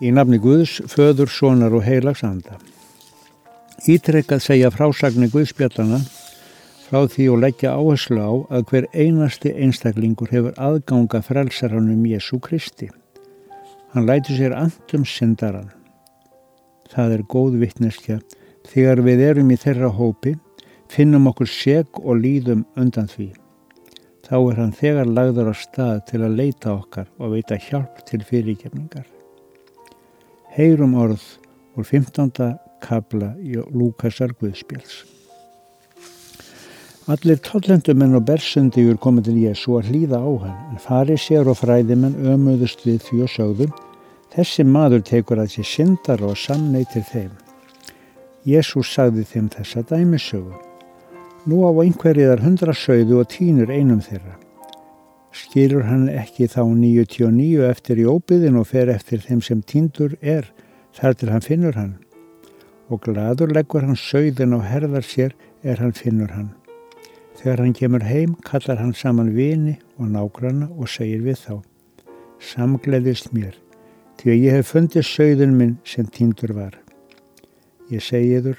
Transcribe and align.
Í 0.00 0.08
nafni 0.16 0.38
Guðs, 0.40 0.78
föður, 0.88 1.28
sonar 1.28 1.74
og 1.76 1.82
heilags 1.84 2.22
anda. 2.24 2.54
Ítrekkað 3.84 4.40
segja 4.46 4.70
frásagni 4.72 5.28
Guðspjallana 5.28 5.98
frá 6.86 7.04
því 7.04 7.26
og 7.34 7.42
leggja 7.42 7.74
áherslu 7.76 8.16
á 8.24 8.32
að 8.56 8.64
hver 8.70 8.86
einasti 8.96 9.52
einstaklingur 9.52 10.32
hefur 10.32 10.56
aðganga 10.56 11.20
frelsaranum 11.26 12.08
Jésu 12.08 12.40
Kristi. 12.40 12.88
Hann 13.92 14.08
læti 14.08 14.38
sér 14.38 14.56
andum 14.56 15.04
syndaran. 15.04 15.68
Það 16.88 17.18
er 17.18 17.26
góð 17.36 17.60
vittneskja 17.60 18.18
þegar 18.72 19.04
við 19.04 19.24
erum 19.28 19.52
í 19.52 19.60
þeirra 19.60 19.92
hópi, 20.00 20.38
finnum 20.88 21.28
okkur 21.28 21.52
seg 21.60 22.00
og 22.00 22.24
líðum 22.24 22.64
undan 22.80 23.12
því. 23.12 23.34
Þá 24.24 24.36
er 24.40 24.60
hann 24.64 24.76
þegar 24.80 25.12
lagður 25.12 25.52
á 25.52 25.54
stað 25.60 26.04
til 26.08 26.24
að 26.24 26.36
leita 26.40 26.72
okkar 26.72 27.12
og 27.20 27.36
veita 27.36 27.60
hjálp 27.60 28.00
til 28.08 28.24
fyrirkefningar. 28.24 29.19
Heyrum 30.50 30.96
orð 30.98 31.22
úr 31.78 31.84
15. 31.86 32.56
kabla 32.82 33.28
í 33.38 33.60
Lúkasar 33.70 34.32
Guðspjáls. 34.34 35.04
Allir 37.06 37.38
tóllendumenn 37.46 38.16
og 38.18 38.24
bersundiður 38.26 38.98
komið 38.98 39.28
til 39.28 39.36
Jésu 39.44 39.76
að 39.78 39.92
hlýða 39.92 40.18
á 40.18 40.30
hann, 40.42 40.58
en 40.72 40.82
farið 40.82 41.22
sér 41.22 41.52
og 41.52 41.60
fræðimenn 41.60 42.18
ömuðust 42.34 42.82
við 42.82 42.98
því 43.06 43.20
og 43.28 43.32
sögðum, 43.36 43.78
þessi 44.34 44.66
maður 44.66 45.06
tekur 45.12 45.44
að 45.44 45.54
sér 45.54 45.70
syndar 45.76 46.26
og 46.26 46.34
samneitir 46.34 47.06
þeim. 47.12 47.30
Jésu 48.42 48.82
sagði 48.82 49.28
þeim 49.30 49.54
þessa 49.54 49.86
dæmisögu. 49.86 50.58
Nú 51.46 51.62
á 51.62 51.70
einhverjiðar 51.78 52.42
hundra 52.42 52.74
sögðu 52.74 53.22
og 53.22 53.30
tínur 53.30 53.70
einum 53.70 54.02
þeirra. 54.02 54.34
Skilur 55.30 55.84
hann 55.86 56.08
ekki 56.10 56.48
þá 56.50 56.62
99 56.74 57.62
eftir 57.68 58.00
í 58.02 58.06
óbyðin 58.10 58.58
og 58.58 58.66
fer 58.72 58.90
eftir 58.90 59.22
þeim 59.22 59.42
sem 59.46 59.60
tindur 59.62 60.16
er 60.20 60.48
þar 60.96 61.14
til 61.18 61.30
hann 61.30 61.44
finnur 61.44 61.78
hann. 61.78 61.92
Og 62.90 63.04
gladur 63.04 63.52
leggur 63.54 63.86
hann 63.86 63.98
sögðin 63.98 64.56
og 64.56 64.64
herðar 64.66 65.06
sér 65.06 65.36
er 65.62 65.78
hann 65.78 65.94
finnur 65.94 66.32
hann. 66.34 66.50
Þegar 67.38 67.62
hann 67.62 67.76
kemur 67.78 68.04
heim 68.04 68.34
kallar 68.44 68.82
hann 68.82 68.94
saman 68.94 69.30
vini 69.36 69.78
og 69.98 70.10
nágranna 70.10 70.66
og 70.74 70.90
segir 70.90 71.22
við 71.24 71.38
þá. 71.44 71.54
Samgleðist 72.40 73.30
mér, 73.36 73.54
því 74.18 74.32
að 74.32 74.42
ég 74.42 74.58
hef 74.58 74.72
fundið 74.74 75.06
sögðin 75.06 75.54
minn 75.56 75.76
sem 75.86 76.08
tindur 76.10 76.56
var. 76.56 76.74
Ég 77.90 78.02
segiður, 78.02 78.58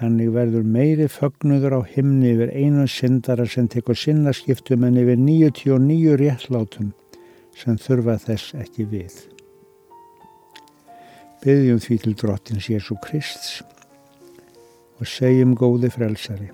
Þannig 0.00 0.30
verður 0.32 0.62
meiri 0.64 1.06
fögnuður 1.12 1.74
á 1.76 1.80
himni 1.84 2.30
yfir 2.32 2.48
einu 2.56 2.86
syndara 2.88 3.44
sem 3.44 3.66
tekur 3.68 3.98
sinnaskiptum 4.00 4.86
en 4.88 4.94
yfir 4.96 5.18
99 5.20 6.14
réttlátum 6.16 6.94
sem 7.52 7.76
þurfa 7.76 8.14
þess 8.22 8.54
ekki 8.62 8.86
við. 8.88 9.18
Byggjum 11.44 11.82
því 11.84 11.98
til 12.00 12.14
drottins 12.22 12.68
Jésu 12.72 12.96
Krist 13.04 13.50
og 14.96 15.08
segjum 15.08 15.52
góði 15.60 15.90
frelsari. 15.92 16.48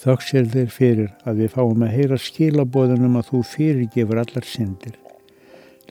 Þökksir 0.00 0.48
þér 0.54 0.70
fyrir 0.72 1.10
að 1.28 1.42
við 1.42 1.52
fáum 1.58 1.84
að 1.84 1.92
heyra 1.98 2.18
skilabóðunum 2.20 3.18
að 3.20 3.28
þú 3.28 3.42
fyrirgefur 3.50 4.22
allar 4.22 4.48
syndir. 4.48 4.96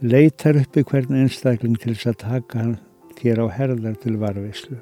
Leitar 0.01 0.57
uppi 0.63 0.81
hvern 0.89 1.21
einstakling 1.21 1.77
til 1.77 1.93
þess 1.93 2.15
að 2.15 2.19
taka 2.25 2.63
hann 2.63 2.73
þér 3.21 3.43
á 3.45 3.47
herðar 3.59 4.01
til 4.01 4.15
varveislu 4.17 4.79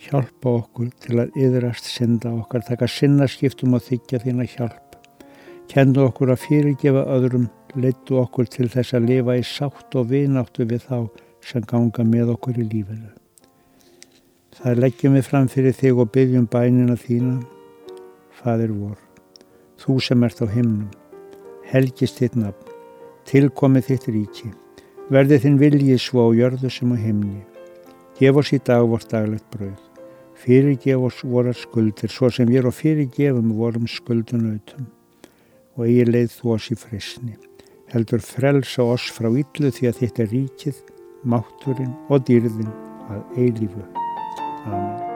hjálpa 0.00 0.54
okkur 0.62 0.90
til 1.02 1.18
að 1.20 1.34
yðrast 1.38 1.88
synda 1.88 2.32
okkar, 2.32 2.64
taka 2.64 2.88
sinnaskiptum 2.88 3.76
og 3.76 3.84
þykja 3.84 4.22
þína 4.24 4.46
hjálp. 4.48 4.96
Kennu 5.70 6.06
okkur 6.08 6.32
að 6.34 6.44
fyrirgefa 6.46 7.04
öðrum, 7.14 7.48
leittu 7.76 8.16
okkur 8.18 8.48
til 8.50 8.68
þess 8.72 8.96
að 8.96 9.10
lifa 9.10 9.36
í 9.38 9.44
sátt 9.46 9.96
og 9.98 10.08
vináttu 10.10 10.66
við 10.66 10.86
þá 10.88 10.96
sem 11.46 11.66
ganga 11.68 12.04
með 12.06 12.32
okkur 12.34 12.58
í 12.58 12.66
lífinu. 12.66 13.12
Það 14.60 14.80
leggjum 14.84 15.14
við 15.16 15.28
fram 15.28 15.46
fyrir 15.52 15.76
þig 15.76 16.00
og 16.02 16.10
byggjum 16.16 16.48
bænina 16.50 16.96
þína, 16.98 17.38
Fadir 18.40 18.72
vor, 18.72 18.96
þú 19.76 19.98
sem 20.00 20.24
ert 20.24 20.40
á 20.40 20.48
himnum, 20.48 20.88
helgist 21.68 22.22
þitt 22.22 22.38
nafn, 22.40 22.72
tilkomið 23.28 23.90
þitt 23.90 24.08
ríki, 24.14 24.48
verði 25.12 25.42
þinn 25.44 25.60
viljið 25.60 26.00
svo 26.00 26.24
á 26.24 26.28
jörðu 26.38 26.72
sem 26.72 26.96
á 26.96 26.96
himni. 26.96 27.44
Gef 28.16 28.40
oss 28.40 28.56
í 28.56 28.62
dag 28.64 28.88
vort 28.88 29.12
daglegt 29.12 29.44
brauð 29.52 29.89
fyrirgef 30.40 31.06
oss 31.10 31.20
vorar 31.24 31.56
skuldir 31.56 32.12
svo 32.12 32.30
sem 32.32 32.48
við 32.48 32.70
og 32.70 32.76
fyrirgefum 32.78 33.52
vorum 33.58 33.86
skuldunautum 33.90 34.88
og 35.76 35.86
eigi 35.86 36.08
leið 36.08 36.34
þú 36.38 36.56
oss 36.56 36.72
í 36.74 36.78
frisni 36.80 37.36
heldur 37.92 38.22
frelsa 38.22 38.86
oss 38.86 39.10
frá 39.16 39.28
yllu 39.30 39.72
því 39.74 39.90
að 39.90 40.00
þetta 40.04 40.24
er 40.24 40.32
ríkið, 40.34 40.80
mátturinn 41.26 41.94
og 42.08 42.26
dýrðin 42.28 42.74
að 43.10 43.38
eilífu. 43.44 43.86
Amen. 44.66 45.09